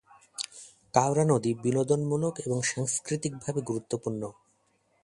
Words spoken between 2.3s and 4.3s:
এবং সাংস্কৃতিকভাবে গুরুত্বপূর্ণ।